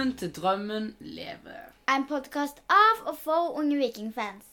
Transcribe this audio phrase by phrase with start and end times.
[0.00, 1.64] Velkommen til Drømmen lever.
[1.92, 4.46] En podkast av og for unge vikingfans.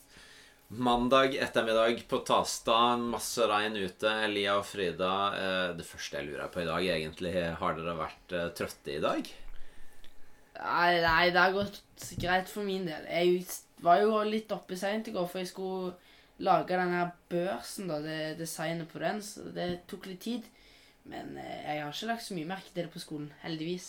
[0.67, 4.11] Mandag ettermiddag på Tasta, masse regn ute.
[4.25, 7.31] Elia og Frida, eh, det første jeg lurer på i dag, egentlig,
[7.61, 9.29] har dere vært eh, trøtte i dag?
[10.57, 11.79] Nei, nei, det har gått
[12.19, 13.07] greit for min del.
[13.07, 13.45] Jeg
[13.87, 15.93] var jo litt oppe seint i går, for jeg skulle
[16.43, 20.51] lage den her børsen, da, det designet på den, så det tok litt tid.
[21.07, 23.87] Men eh, jeg har ikke lagt så mye merke til det på skolen, heldigvis.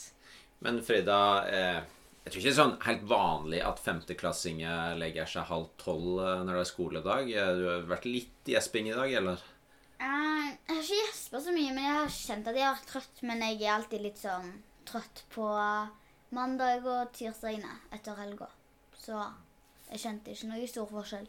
[0.64, 1.80] Men Frida, eh,
[2.24, 6.42] jeg tror ikke det er sånn helt vanlig at femteklassinger legger seg halv tolv eh,
[6.44, 7.30] når det er skoledag.
[7.30, 9.44] Eh, Du har vært litt gjesping i dag, eller?
[10.00, 12.92] Eh, jeg har ikke gjespa så mye, men jeg har kjent at jeg har vært
[12.92, 13.22] trøtt.
[13.30, 14.52] Men jeg er alltid litt sånn
[14.88, 15.48] trøtt på
[16.34, 18.50] mandag og tirsdagene etter helga.
[18.98, 19.16] Så
[19.88, 21.28] jeg kjente ikke noe stor forskjell.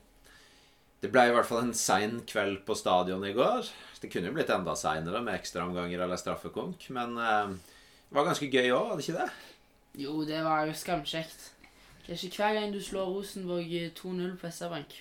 [1.00, 3.70] Det ble i hvert fall en sein kveld på stadion i går.
[4.02, 7.54] Det kunne jo blitt enda seinere med ekstraomganger eller straffekonk, men eh,
[8.10, 9.30] det var ganske gøy òg, var det ikke det?
[10.02, 11.52] Jo, det var jo skamkjekt.
[12.06, 14.96] Det er ikke hver gang du slår Rosenborg 2-0 på SR-Bank.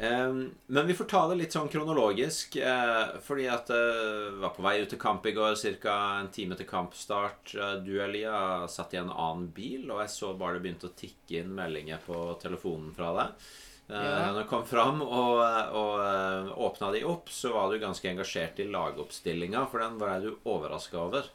[0.00, 2.56] Um, men vi får ta det litt sånn kronologisk.
[2.60, 5.96] uh, fordi at jeg var på vei ut til kamp i går, ca.
[6.20, 7.54] en time til kampstart.
[7.56, 10.96] Uh, Du, Elia, satt i en annen bil, og jeg så bare det begynte å
[10.96, 13.50] tikke inn meldinger på telefonen fra deg.
[13.90, 14.30] Eh, Ja.
[14.30, 15.40] Når jeg kom fram og,
[15.74, 20.20] og eh, åpna de opp, så var du ganske engasjert i lagoppstillinga, for den var
[20.22, 21.26] du overraska over.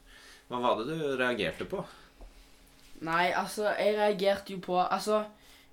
[0.48, 1.84] Hva var det du reagerte på?
[3.06, 5.26] Nei, altså, jeg reagerte jo på Altså,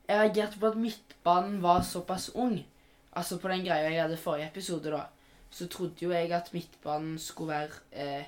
[0.08, 2.58] jeg reagerte på at midtbanen var såpass ung.
[3.12, 5.04] Altså, på den greia jeg hadde forrige episode, da,
[5.52, 8.24] så trodde jo jeg at midtbanen skulle være eh,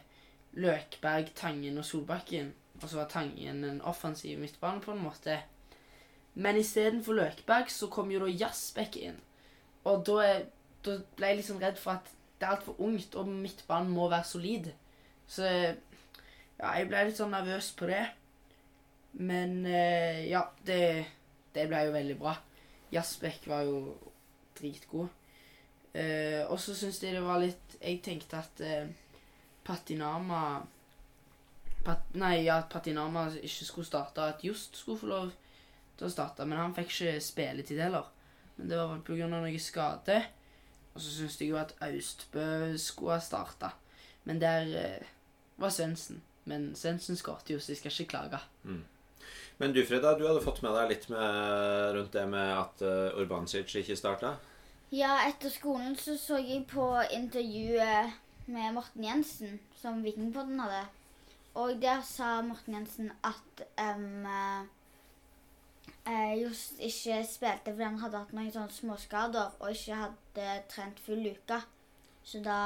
[0.61, 2.53] Løkberg, Tangen og Solbakken.
[2.83, 5.41] Og så var Tangen en offensiv midtbane, på en måte.
[6.35, 9.19] Men istedenfor Løkberg så kom jo da Jazzbekk inn.
[9.87, 10.41] Og da,
[10.87, 14.27] da ble jeg liksom redd for at det er altfor ungt, og midtbanen må være
[14.27, 14.73] solid.
[15.31, 18.03] Så ja, jeg ble litt sånn nervøs på det.
[19.23, 20.81] Men eh, ja, det,
[21.55, 22.35] det ble jo veldig bra.
[22.95, 23.95] Jazzbekk var jo
[24.59, 25.13] dritgod.
[25.95, 28.89] Eh, og så syns jeg det var litt Jeg tenkte at eh,
[29.63, 30.41] Patinama
[31.87, 35.31] Pat, Nei, ja, at Patinama ikke skulle starte, at Just skulle få lov
[35.99, 36.47] til å starte.
[36.49, 38.11] Men han fikk ikke spilletid heller.
[38.57, 39.29] Men det var vel pga.
[39.31, 40.21] noe skade.
[40.95, 43.73] Og så syns jeg jo at Austbø skulle ha starta.
[44.25, 45.13] Men der eh,
[45.59, 46.23] var Svendsen.
[46.45, 48.41] Men Svendsen skåret jo, så jeg skal ikke klage.
[49.59, 53.21] Men du, Freda, du hadde fått med deg litt med, rundt det med at uh,
[53.21, 54.35] Urbansic ikke starta?
[54.95, 56.85] Ja, etter skolen så så jeg på
[57.15, 58.13] intervjuet
[58.47, 60.85] med Morten Jensen, som Vikingpodden hadde.
[61.59, 64.27] Og der sa Morten Jensen at um,
[66.07, 71.01] eh, Just ikke spilte fordi han hadde hatt noen sånne småskader og ikke hadde trent
[71.05, 71.61] full uke.
[72.25, 72.59] Så da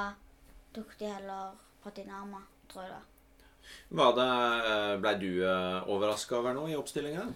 [0.74, 2.98] tok de heller Patinama, tror jeg det
[3.98, 4.14] var.
[4.16, 4.28] Det,
[4.72, 7.26] eh, Ble du uh, overraska over noe i oppstillinga?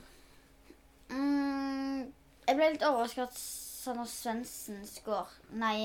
[1.12, 2.12] Mm,
[2.46, 3.41] jeg ble litt overrasket at
[3.82, 5.32] Sander Svendsen skår.
[5.58, 5.76] Nei,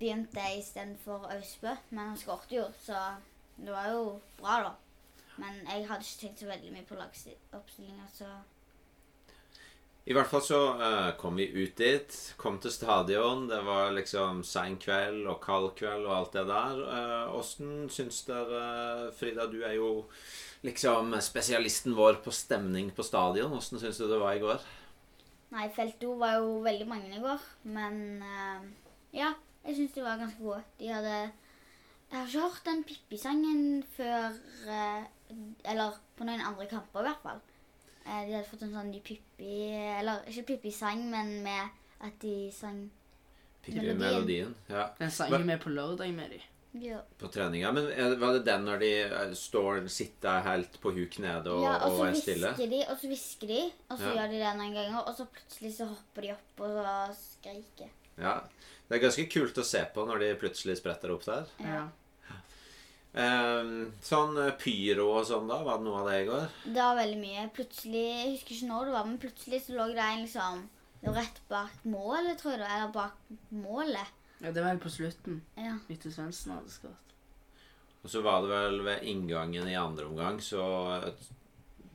[0.00, 1.76] begynte istedenfor Austbø.
[1.90, 2.98] Men han skårte jo, så
[3.56, 4.74] det var jo bra, da.
[5.36, 8.28] Men jeg hadde ikke tenkt så veldig mye på lagoppstillinga, så
[10.06, 13.48] I hvert fall så uh, kom vi ut dit, kom til stadion.
[13.50, 16.82] Det var liksom sein kveld og kald kveld og alt det der.
[17.34, 19.90] Åssen uh, syns dere Frida, du er jo
[20.66, 23.56] liksom spesialisten vår på stemning på stadion.
[23.58, 24.62] Åssen syns du det var i går?
[25.56, 27.42] Nei, felt O var jo veldig mange i går.
[27.74, 28.62] Men uh,
[29.14, 29.32] ja,
[29.66, 30.62] jeg syns de var ganske gode.
[30.78, 33.62] De hadde Jeg har ikke hørt den Pippi-sangen
[33.96, 34.36] før
[34.70, 35.06] eh,
[35.66, 37.40] Eller på noen andre kamper, i hvert fall.
[38.06, 39.56] Eh, de hadde fått en sånn ny Pippi
[39.98, 41.68] Eller ikke Pippi-sang, men med
[42.06, 42.84] at de sang
[43.66, 43.98] Melodien.
[43.98, 44.52] Melodien.
[44.70, 44.84] Ja.
[44.98, 46.38] Den sang jo med på lørdag med de.
[46.86, 47.00] ja.
[47.18, 47.72] På treninga.
[47.74, 47.88] Men
[48.20, 51.96] var det den når de eh, står, sitter helt på huk nede og, ja, og
[51.98, 52.52] og er stille?
[52.60, 53.60] de, og så hvisker de,
[53.90, 54.14] og så Ja.
[54.20, 57.90] gjør de det noen ganger, og så plutselig så hopper de opp og skriker.
[58.22, 58.36] Ja.
[58.86, 61.48] Det er ganske kult å se på når de plutselig spretter opp der.
[61.58, 61.88] Ja.
[63.16, 65.62] Ehm, sånn eh, pyro og sånn, da?
[65.64, 66.46] Var det noe av det i går?
[66.66, 67.44] Det var veldig mye.
[67.56, 70.64] Plutselig, Jeg husker ikke når det var, men plutselig så lå det en liksom
[71.16, 72.76] rett bak målet, tror jeg det var.
[72.76, 74.12] Eller bak målet.
[74.42, 75.40] ja, det var jo på slutten.
[75.56, 75.78] Ja.
[75.88, 77.14] Etter Svendsen hadde skåret.
[78.02, 80.62] Og så var det vel ved inngangen i andre omgang, så
[81.00, 81.24] eh,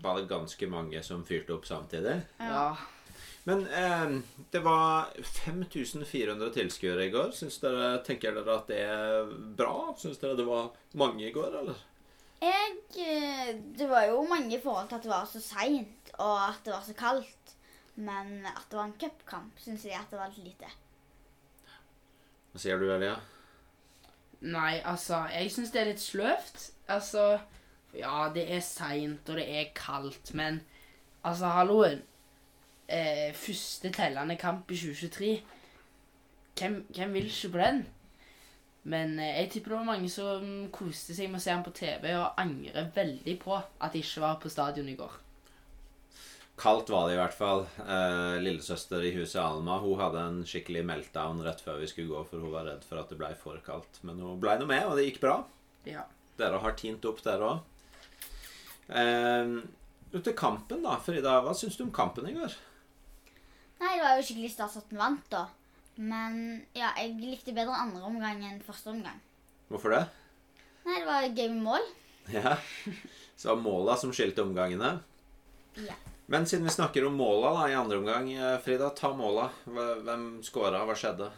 [0.02, 2.18] var det ganske mange som fyrte opp samtidig.
[2.42, 2.72] Ja.
[3.44, 4.20] Men eh,
[4.54, 5.10] det var
[5.46, 7.32] 5400 tilskuere i går.
[7.34, 9.96] Syns dere, tenker dere at det er bra?
[9.98, 11.80] Syns dere det var mange i går, eller?
[12.42, 16.36] Jeg eh, Det var jo mange i forhold til at det var så seint, og
[16.50, 17.56] at det var så kaldt.
[17.96, 20.70] Men at det var en cupkamp, syns jeg at det var litt lite.
[22.52, 23.18] Hva sier du, Elia?
[24.42, 26.70] Nei, altså, jeg syns det er litt sløvt.
[26.90, 27.40] Altså,
[27.92, 30.62] Ja, det er seint, og det er kaldt, men
[31.28, 32.06] altså, halloen.
[32.92, 35.32] Eh, første tellende kamp i 2023.
[36.60, 37.84] Hvem, hvem vil ikke på den?
[38.84, 41.72] Men eh, jeg tipper det var mange som koste seg med å se han på
[41.78, 45.20] TV og angrer veldig på at de ikke var på stadion i går.
[46.62, 47.64] Kaldt var det i hvert fall.
[47.80, 52.26] Eh, lillesøster i huset Alma hun hadde en skikkelig meltdown rett før vi skulle gå,
[52.28, 54.02] for hun var redd for at det ble for kaldt.
[54.04, 55.38] Men hun ble nå med, og det gikk bra.
[55.88, 56.04] Ja.
[56.42, 57.64] Dere har tint opp, dere òg.
[59.00, 59.56] Eh,
[60.18, 61.00] til kampen, da.
[61.00, 62.60] Frida, hva syns du om kampen i går?
[63.82, 65.44] Nei, det var jo skikkelig stas at den vant, da.
[65.98, 66.34] Men
[66.78, 69.20] ja, jeg likte bedre andre omgang enn første omgang.
[69.72, 70.04] Hvorfor det?
[70.86, 71.86] Nei, det var gøy med mål.
[72.32, 72.58] Ja.
[73.40, 74.90] Så var måla som skilte omgangene.
[75.82, 75.96] Ja.
[76.32, 79.50] Men siden vi snakker om måla da, i andre omgang, eh, Frida, ta måla.
[79.66, 80.86] Hvem skåra?
[80.88, 81.32] Hva skjedde?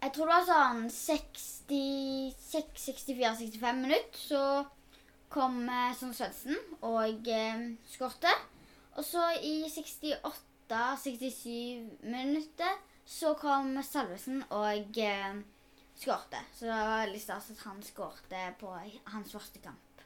[0.00, 4.64] Jeg tror det var sånn 64-65 minutter, så
[5.30, 8.32] kom eh, Sånn Svendsen og eh, skårte.
[8.96, 9.68] Og så i
[10.70, 15.38] 68-67 minutter så kom Salvesen og eh,
[15.98, 16.42] skårte.
[16.54, 18.70] Så det var veldig stas at han skårte på
[19.10, 20.04] hans første kamp.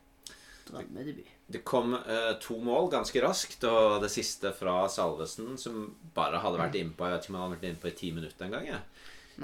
[0.64, 1.28] Drømmedebut.
[1.46, 6.62] Det kom eh, to mål ganske raskt, og det siste fra Salvesen, som bare hadde
[6.62, 8.70] vært innpå Jeg vet ikke om han hadde vært innpå i ti minutter en gang.
[8.72, 8.81] jeg.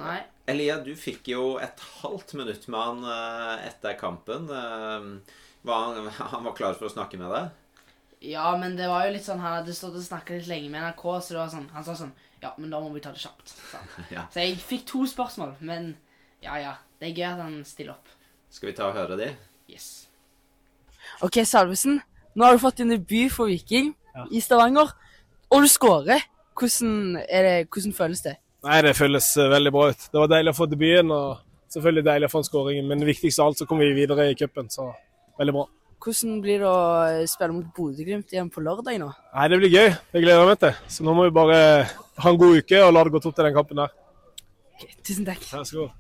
[0.01, 0.19] Nei.
[0.49, 4.49] Elia, du fikk jo et halvt minutt med han eh, etter kampen.
[4.49, 5.37] Eh,
[5.69, 7.60] var han, han var klar for å snakke med deg?
[8.21, 10.83] Ja, men det var jo litt sånn Han hadde stått og snakka litt lenge med
[10.85, 12.11] NRK, så det var sånn Han sa sånn
[12.43, 13.49] Ja, men da må vi ta det kjapt.
[13.49, 13.81] Så.
[14.15, 14.27] Ja.
[14.33, 15.95] Så jeg fikk to spørsmål, men
[16.45, 16.75] ja, ja.
[17.01, 18.09] Det er gøy at han stiller opp.
[18.53, 19.31] Skal vi ta og høre de?
[19.73, 19.87] Yes.
[21.25, 22.01] Ok, Salvesen.
[22.37, 24.25] Nå har du fått din debut for Viking Ja.
[24.31, 24.93] i Stavanger,
[25.51, 26.25] og du skårer.
[26.61, 28.35] Hvordan, er det, hvordan føles det?
[28.67, 30.03] Nei, det føles eh, veldig bra ut.
[30.13, 31.39] Det var deilig å få debuten, og
[31.73, 32.81] selvfølgelig deilig å få en skåring.
[32.91, 34.91] Men viktigst av alt så kom vi videre i cupen, så
[35.41, 35.65] veldig bra.
[36.01, 39.11] Hvordan blir det å spille mot Bodø-Glimt igjen på lørdag nå?
[39.35, 39.91] Nei, det blir gøy.
[40.15, 40.79] Det gleder jeg meg til.
[40.95, 41.59] Så nå må vi bare
[42.25, 43.93] ha en god uke og la det gå opp til den kampen der.
[44.79, 45.45] Okay, tusen takk.
[45.51, 45.91] Vær så god.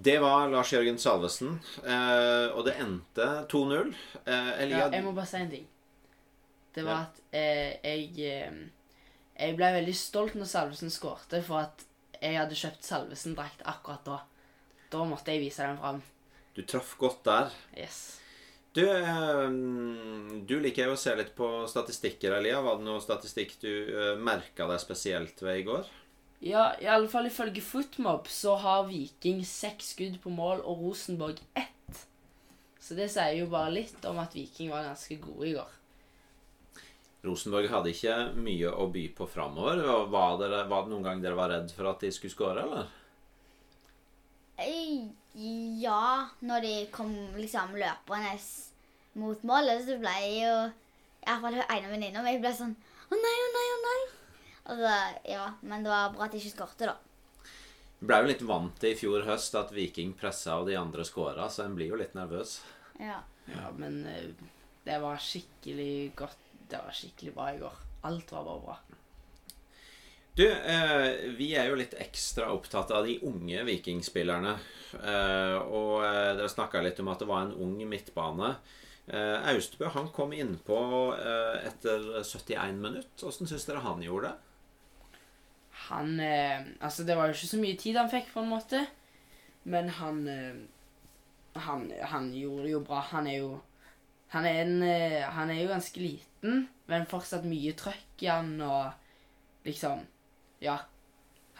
[0.00, 3.90] Det var Lars Jørgen Salvesen, eh, og det endte 2-0.
[4.24, 5.66] Eh, Elia, Ja, jeg må bare si en ting.
[6.72, 7.00] Det var Ja.
[7.02, 8.52] at eh, jeg eh,
[9.40, 11.84] Jeg ble veldig stolt når Salvesen skårte, for at
[12.22, 14.18] jeg hadde kjøpt Salvesen-drakt akkurat da.
[14.92, 16.00] Da måtte jeg vise den fram.
[16.56, 17.50] du traff godt der.
[17.76, 18.18] Yes.
[18.72, 19.50] Du, eh,
[20.46, 22.60] du liker jo å se litt på statistikker, Elia.
[22.62, 25.90] Var det noe statistikk du eh, merka deg spesielt ved i går?
[26.40, 31.42] Ja, i alle fall ifølge Footmob så har Viking seks skudd på mål og Rosenborg
[31.58, 32.06] ett.
[32.80, 35.76] Så det sier jo bare litt om at Viking var ganske gode i går.
[37.26, 39.82] Rosenborg hadde ikke mye å by på framover.
[39.84, 40.06] Var,
[40.70, 42.88] var det noen gang dere var redd for at de skulle skåre, eller?
[44.60, 45.10] Eh,
[45.80, 48.32] Ja, når de kom liksom løpende
[49.20, 50.54] mot målet, så ble jeg jo
[51.20, 52.74] I hvert fall en av venninnene mi ble sånn
[53.10, 54.00] Å nei, å nei, å nei.
[54.70, 54.92] Altså,
[55.32, 56.96] ja, Men det var bra at de ikke skårte, da.
[58.00, 61.04] Du ble jo litt vant til i fjor høst at Viking pressa og de andre
[61.04, 62.60] skåra, så en blir jo litt nervøs.
[63.00, 63.18] Ja.
[63.50, 64.30] Ja, men eh,
[64.86, 66.38] det var skikkelig godt.
[66.70, 67.82] Det var skikkelig bra i går.
[68.08, 68.99] Alt var bare bra.
[70.40, 74.54] Du, eh, vi er jo litt ekstra opptatt av de unge vikingspillerne.
[74.96, 78.54] Eh, og eh, dere snakka litt om at det var en ung midtbane.
[79.04, 80.78] Eh, Austbø han kom innpå
[81.18, 83.20] eh, etter 71 minutt.
[83.28, 84.62] Åssen syns dere han gjorde det?
[85.90, 88.80] Han eh, Altså, det var jo ikke så mye tid han fikk, på en måte.
[89.68, 90.62] Men han eh,
[91.66, 93.02] han, han gjorde det jo bra.
[93.10, 93.50] Han er jo
[94.32, 94.80] han er, en,
[95.36, 100.06] han er jo ganske liten, men fortsatt mye trøkk i han, og liksom
[100.64, 100.78] Ja.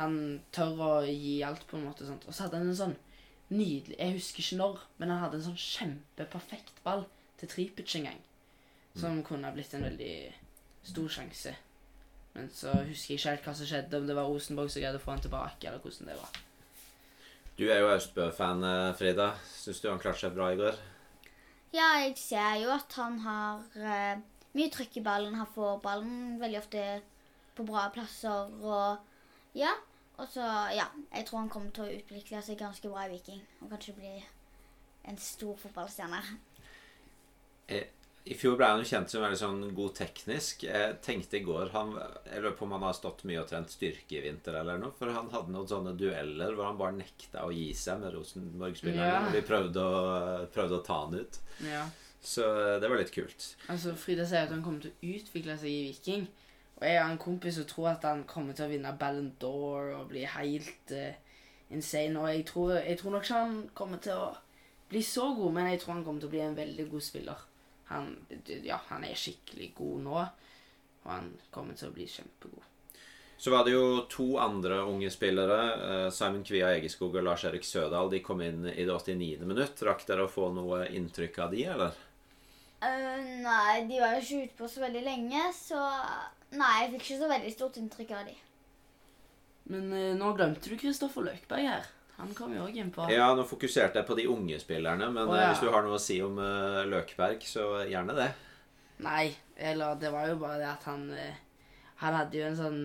[0.00, 0.16] Han
[0.54, 2.06] tør å gi alt, på en måte.
[2.08, 2.26] sånt.
[2.26, 2.98] Og så hadde han en sånn
[3.50, 7.02] nydelig Jeg husker ikke når, men han hadde en sånn kjempeperfekt ball
[7.40, 8.20] til Tripic en gang.
[8.98, 10.14] Som kunne ha blitt en veldig
[10.86, 11.56] stor sjanse.
[12.34, 15.00] Men så husker jeg ikke helt hva som skjedde, om det var Rosenborg som greide
[15.00, 16.38] å få han tilbake, eller hvordan det var.
[17.58, 19.32] Du er jo Austbø-fan, eh, Frida.
[19.50, 20.78] Syns du han klarte seg bra i går?
[21.74, 24.22] ja, jeg ser jo at han har uh,
[24.58, 25.36] mye trykk i ballen.
[25.38, 26.84] Han får ballen veldig ofte
[27.60, 29.06] på bra plasser og
[29.58, 29.76] Ja.
[30.20, 30.44] Og så,
[30.76, 30.84] ja.
[31.14, 33.40] Jeg tror han kommer til å utvikle seg ganske bra i Viking.
[33.62, 34.18] Og kanskje bli
[35.08, 36.20] en stor fotballstjerne.
[38.28, 40.66] I fjor ble han jo kjent som veldig sånn god teknisk.
[40.66, 41.94] Jeg tenkte i går han,
[42.26, 44.92] Jeg lurer på om han har stått mye og trent styrke i vinter eller noe.
[44.98, 49.08] For han hadde noen sånne dueller hvor han bare nekta å gi seg med Rosenborg-spillerne.
[49.08, 49.32] Ja.
[49.32, 50.04] Vi prøvde å,
[50.52, 51.40] prøvde å ta han ut.
[51.64, 51.86] Ja.
[52.20, 53.54] Så eh, det var litt kult.
[53.72, 56.28] Altså, Frida sier at han kommer til å utvikle seg i Viking.
[56.80, 59.92] Og jeg har en kompis som tror at han kommer til å vinne Ballon d'Or
[59.98, 61.12] og bli helt uh,
[61.70, 62.16] insane.
[62.16, 64.30] Og jeg tror, jeg tror nok ikke han kommer til å
[64.90, 67.44] bli så god, men jeg tror han kommer til å bli en veldig god spiller.
[67.90, 68.10] Han,
[68.64, 70.18] ja, han er skikkelig god nå,
[71.02, 72.66] og han kommer til å bli kjempegod.
[73.40, 75.60] Så var det jo to andre unge spillere.
[75.86, 78.10] eh, Simon Kvia Egeskog og Lars Erik Sødal.
[78.12, 79.46] De kom inn i det 89.
[79.48, 79.80] minutt.
[79.80, 82.02] Rakk dere å få noe inntrykk av de, eller?
[82.84, 85.80] Uh, nei, de var jo ikke ute på så veldig lenge, så
[86.50, 88.36] Nei, jeg fikk ikke så veldig stort inntrykk av de.
[89.70, 91.90] Men eh, nå glemte du Kristoffer Løkberg her.
[92.20, 93.06] Han kom jo òg innpå.
[93.12, 95.52] Ja, nå fokuserte jeg på de unge spillerne, men Å, eh, ja.
[95.52, 98.30] hvis du har noe å si om eh, Løkberg, så gjerne det.
[99.00, 101.38] Nei, eller det var jo bare det at han eh,
[102.02, 102.80] Han hadde jo en sånn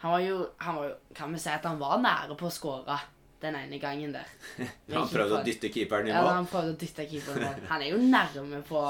[0.00, 2.52] Han var jo, han var jo Kan vi si at han var nære på å
[2.52, 2.96] skåre
[3.42, 4.28] den ene gangen der.
[4.94, 6.32] Han prøvde å dytte keeperen i Ja, mål.
[6.40, 7.66] han prøvde å dytte keeperen i mål.
[7.72, 8.82] Han er jo nærme på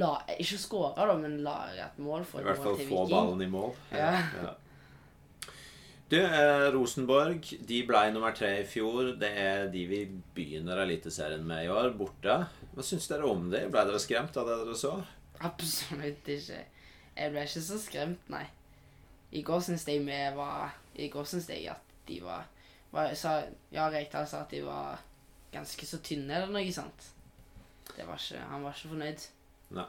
[0.00, 3.50] la, Ikke skåre, da, men lage et mål for I hvert fall få ballen i
[3.50, 3.72] mål.
[3.94, 4.14] Ja.
[6.10, 9.12] Du, eh, Rosenborg de ble nummer tre i fjor.
[9.20, 10.00] Det er de vi
[10.34, 12.40] begynner Eliteserien med i år, borte.
[12.74, 13.68] Hva syns dere om det?
[13.70, 14.96] Ble dere skremt av det dere så?
[15.46, 16.58] Absolutt ikke.
[17.16, 18.46] Jeg ble ikke så skremt, nei.
[19.30, 22.48] I går syns jeg vi var I går syns jeg at de var,
[22.90, 25.00] var sa, Ja, Rekdal sa at de var
[25.52, 27.10] ganske så tynne, eller noe sånt.
[27.90, 29.26] Det var ikke, han var ikke fornøyd.
[29.78, 29.86] Nei.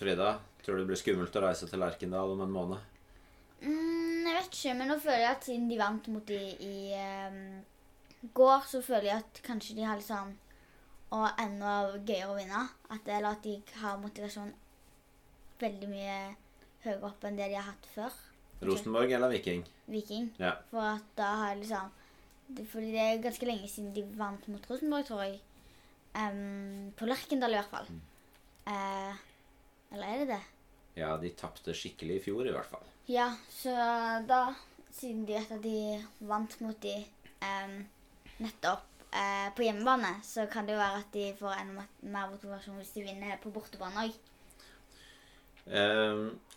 [0.00, 0.30] Frida,
[0.62, 2.86] tror du det blir skummelt å reise til Lerkendal om en måned?
[3.60, 6.76] Mm, jeg vet ikke, men nå føler jeg at siden de vant mot de i
[6.96, 7.42] um,
[8.36, 10.32] går, så føler jeg at kanskje de har litt sånn
[11.10, 11.74] Og enda
[12.06, 12.62] gøyere å vinne.
[12.88, 14.52] At, eller at de har motivasjon
[15.60, 16.18] veldig mye
[16.84, 18.14] høyere opp enn det de har hatt før.
[18.62, 19.64] Rosenborg eller Viking?
[19.92, 20.30] Viking.
[20.40, 20.54] Ja.
[20.70, 21.90] For at da har liksom
[22.50, 25.36] det, Fordi det er ganske lenge siden de vant mot Rosenborg, tror jeg.
[26.18, 27.90] Um, på Lerkendal, i hvert fall.
[28.66, 29.20] Eh,
[29.92, 30.40] eller er det det?
[30.98, 32.82] Ja, de tapte skikkelig i fjor, i hvert fall.
[33.10, 33.70] Ja, så
[34.26, 34.40] da,
[34.94, 35.76] siden de vet at de
[36.26, 36.96] vant mot de
[37.46, 37.76] um,
[38.42, 38.82] nettopp
[39.14, 42.94] uh, på hjemmebane, så kan det jo være at de får enda mer- motivasjon hvis
[42.98, 44.18] de vinner på bortebane òg.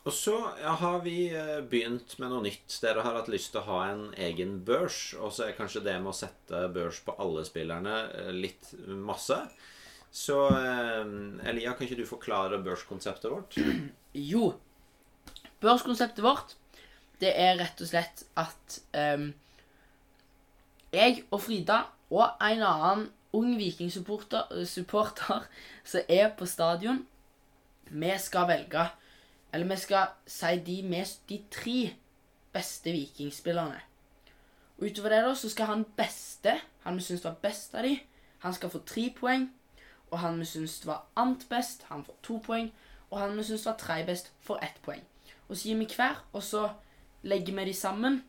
[0.03, 2.75] Og så har vi eh, begynt med noe nytt.
[2.83, 5.13] Dere har hatt lyst til å ha en egen børs.
[5.15, 9.37] Og så er kanskje det med å sette børs på alle spillerne eh, litt masse.
[10.11, 11.13] Så eh,
[11.47, 13.55] Elia, kan ikke du forklare børskonseptet vårt?
[14.33, 14.51] Jo.
[15.63, 16.57] Børskonseptet vårt,
[17.23, 18.75] det er rett og slett at
[19.15, 19.29] um,
[20.93, 21.79] jeg og Frida
[22.11, 24.51] og en annen ung vikingsupporter
[25.89, 26.99] som er på stadion,
[27.89, 28.85] vi skal velge
[29.53, 31.93] Eller vi skal si de, mest, de tre
[32.53, 33.81] beste vikingspillerne.
[34.77, 37.99] Og utover det da, så skal han beste, han vi syns var best av de,
[38.43, 39.47] han skal få tre poeng.
[40.11, 42.73] Og han vi syns var ant best, han får to poeng.
[43.09, 45.05] Og han vi syns var tre best, får ett poeng.
[45.47, 46.67] Og så gir vi hver, og så
[47.23, 48.23] legger vi de sammen.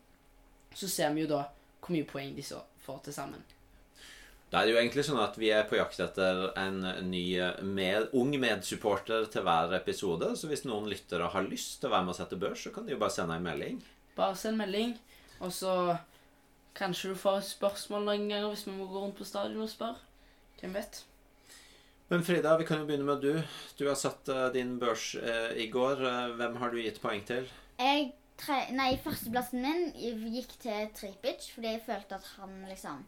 [0.74, 1.42] Så ser vi jo da
[1.80, 3.42] hvor mye poeng de så får til sammen.
[4.54, 6.76] Da er det jo egentlig sånn at vi er på jakt etter en
[7.08, 7.24] ny
[7.66, 10.28] med, ung medsupporter til hver episode.
[10.38, 12.86] Så hvis noen lyttere har lyst til å være med og sette børs, så kan
[12.86, 13.80] de jo bare sende en melding.
[14.14, 14.92] Bare send melding,
[15.42, 15.72] og så
[16.78, 19.72] kanskje du får et spørsmål noen ganger hvis vi må gå rundt på stadion og
[19.72, 19.98] spørre.
[20.60, 21.00] Hvem vet?
[22.12, 23.40] Men Frida, vi kan jo begynne med du.
[23.74, 26.04] Du har satt eh, din børs eh, i går.
[26.04, 27.50] Eh, hvem har du gitt poeng til?
[27.80, 33.02] Jeg tre, nei, Førsteplassen min gikk til Tripic fordi jeg følte at han liksom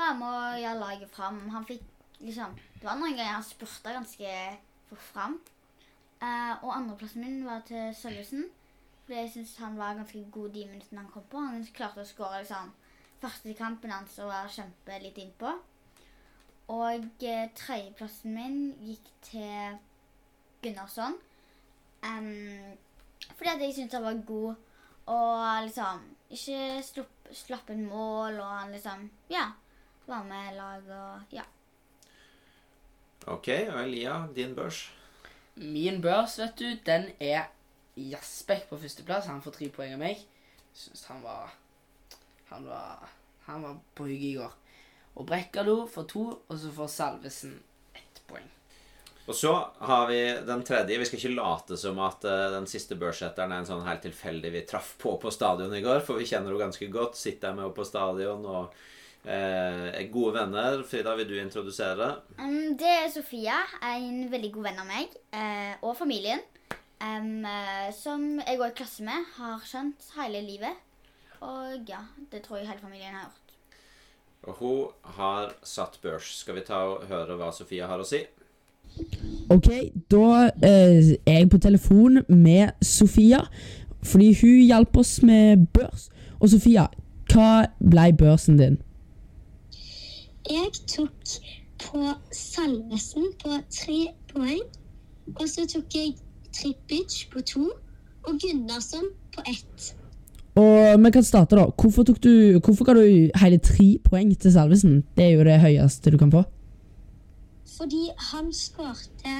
[0.00, 1.40] var med å gjøre laget fram.
[1.54, 1.86] Han fikk
[2.20, 4.34] liksom Det var noen ganger han spurta ganske
[4.88, 5.38] fort fram.
[6.20, 8.46] Uh, og andreplassen min var til Sølvesen.
[9.04, 11.44] Fordi jeg syns han var ganske god de minuttene han kom på.
[11.44, 12.72] Han klarte å skåre liksom
[13.20, 15.54] første kampen hans og var kjempe litt innpå.
[16.70, 19.80] Og uh, tredjeplassen min gikk til
[20.64, 21.16] Gunnarsson.
[22.04, 22.76] Um,
[23.36, 24.66] fordi at jeg syntes han var god
[25.10, 29.50] og liksom ikke slapp, slapp en mål, og han liksom Ja.
[30.10, 31.42] Var med lag og Ja.
[33.26, 34.90] Ok, og Elia, din børs?
[35.54, 37.44] Min børs, vet du, den er
[37.96, 39.28] Jasbekk på førsteplass.
[39.30, 40.24] Han får tre poeng av meg.
[40.74, 41.54] Syns han var
[42.50, 43.08] Han var
[43.46, 44.52] Han var på hugget i går.
[45.14, 47.62] Og Brekkalo får to, og så får Salvesen
[47.94, 48.50] ett poeng.
[49.26, 50.98] Og så har vi den tredje.
[50.98, 54.52] Vi skal ikke late som at eh, den siste børssetteren er en sånn helt tilfeldig
[54.54, 57.18] vi traff på på stadion i går, for vi kjenner henne ganske godt.
[57.18, 58.74] Sitter med henne på stadion og
[59.24, 60.82] eh, gode venner.
[60.88, 62.14] Frida, vil du introdusere?
[62.38, 63.58] Um, det er Sofia,
[63.96, 66.40] en veldig god venn av meg, eh, og familien.
[67.00, 70.76] eh, som jeg går i klasse med, har skjønt hele livet.
[71.40, 73.36] Og ja, det tror jeg hele familien har gjort.
[74.42, 76.28] Og hun har satt børs.
[76.40, 78.22] Skal vi ta og høre hva Sofia har å si?
[79.50, 79.68] Ok,
[80.10, 83.42] da eh, er jeg på telefon med Sofia,
[84.02, 86.08] fordi hun hjalp oss med børs.
[86.40, 86.88] Og Sofia,
[87.32, 88.80] hva ble børsen din?
[90.48, 91.34] Jeg tok
[91.82, 94.00] på Salvesen på tre
[94.32, 94.62] poeng.
[95.36, 96.14] Og så tok jeg
[96.52, 97.68] Trippic på to
[98.26, 99.04] og Gunnarsson
[99.34, 99.94] på ett.
[100.58, 101.68] Og vi kan starte, da.
[101.80, 105.04] Hvorfor, tok du, hvorfor ga du hele tre poeng til Salvesen?
[105.16, 106.42] Det er jo det høyeste du kan få.
[107.76, 109.36] Fordi han skårte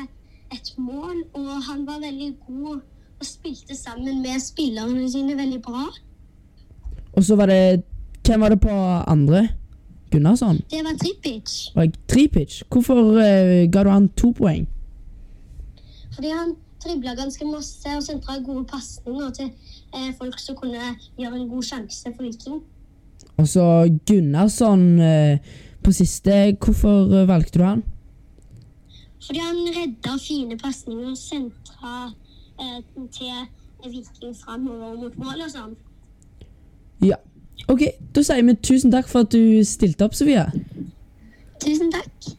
[0.55, 2.81] et mål, og han var veldig god
[3.21, 5.89] og spilte sammen med spillerne sine veldig bra.
[7.13, 7.83] Og så var det
[8.27, 8.71] Hvem var det på
[9.11, 9.49] andre?
[10.11, 10.61] Gunnarsson?
[10.71, 11.55] Det var Tripic.
[11.75, 12.63] Og Tripic.
[12.71, 14.69] Hvorfor uh, ga du han to poeng?
[16.15, 19.51] Fordi han dribla ganske masse og sentra gode pasninger til
[19.95, 22.63] uh, folk som kunne gjøre en god sjanse for Viking.
[23.37, 23.67] Og så
[24.07, 25.37] Gunnarsson uh,
[25.85, 26.57] på siste.
[26.65, 27.85] Hvorfor eh, valgte du han?
[29.27, 32.13] Fordi han redda fine pasninger og sentra
[32.61, 33.33] eh, til
[33.85, 35.77] Viking framover mot mål og sånn.
[37.05, 37.17] Ja.
[37.71, 40.49] OK, da sier vi tusen takk for at du stilte opp, Sofia.
[41.63, 42.33] Tusen takk.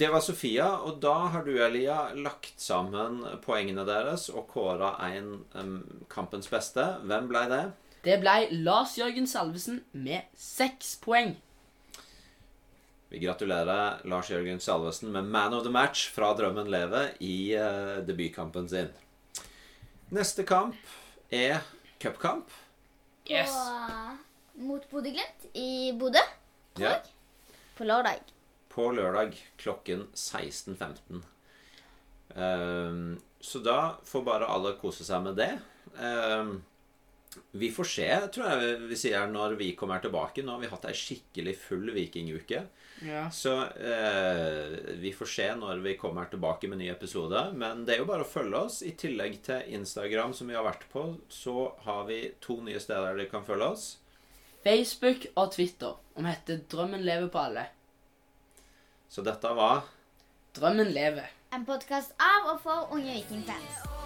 [0.00, 5.42] Det var Sofia, og da har du, Elia, lagt sammen poengene deres og kåra en
[5.52, 5.74] um,
[6.08, 6.86] kampens beste.
[7.04, 7.60] Hvem ble det?
[8.06, 11.34] Det ble Lars Jørgen Salvesen med seks poeng.
[13.12, 18.00] Vi gratulerer Lars Jørgen Salvesen med Man of the Match fra Drømmen leve i uh,
[18.06, 18.88] debutkampen sin.
[20.08, 20.80] Neste kamp
[21.28, 21.60] er
[22.00, 22.48] cupkamp.
[23.30, 23.52] Yes.
[24.60, 26.20] Mot Bodø-Glimt i Bodø
[26.80, 26.96] Ja,
[27.78, 28.20] på lørdag.
[28.70, 31.22] på lørdag klokken 16.15.
[32.36, 35.50] Ehm, så da får bare alle kose seg med det.
[35.98, 36.56] Ehm,
[37.54, 40.42] vi får se, tror jeg vi sier, når vi kommer tilbake.
[40.42, 42.64] Nå har vi hatt ei skikkelig full vikinguke.
[43.00, 43.30] Ja.
[43.30, 47.46] Så eh, vi får se når vi kommer tilbake med ny episode.
[47.52, 48.80] Men det er jo bare å følge oss.
[48.86, 53.16] I tillegg til Instagram, som vi har vært på, så har vi to nye steder
[53.16, 53.86] dere kan følge oss.
[54.64, 55.96] Facebook og Twitter.
[56.16, 57.68] Og vi heter Drømmen lever på alle.
[59.10, 59.86] Så dette var
[60.58, 61.32] Drømmen lever.
[61.54, 63.99] En podkast av og for unge vikingfans.